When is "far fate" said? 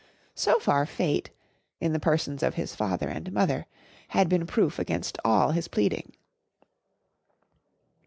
0.57-1.29